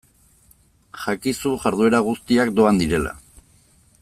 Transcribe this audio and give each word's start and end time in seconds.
Jakizu 1.01 1.53
jarduera 1.67 2.01
guztiak 2.09 2.53
doan 2.61 2.85
direla. 2.85 3.17